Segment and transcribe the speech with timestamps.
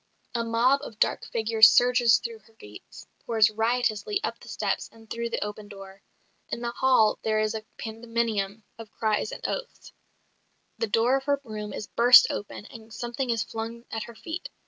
[0.33, 5.07] A mob of dark figures surges through her gates, pours riotously up the steps and
[5.07, 6.01] through the open door.
[6.49, 9.93] In the hall there is a pandemonium of cries and oaths;
[10.79, 14.49] the door of her room is burst open, and something is flung at her feet.